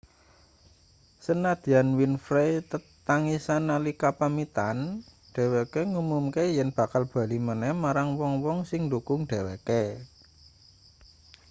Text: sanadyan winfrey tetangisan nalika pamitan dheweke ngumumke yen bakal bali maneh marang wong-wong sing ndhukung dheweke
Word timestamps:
sanadyan 1.25 1.87
winfrey 1.99 2.51
tetangisan 2.71 3.63
nalika 3.69 4.09
pamitan 4.19 4.77
dheweke 5.37 5.81
ngumumke 5.91 6.43
yen 6.57 6.69
bakal 6.77 7.03
bali 7.11 7.37
maneh 7.47 7.73
marang 7.83 8.09
wong-wong 8.19 8.59
sing 8.69 8.81
ndhukung 8.87 9.21
dheweke 9.31 9.81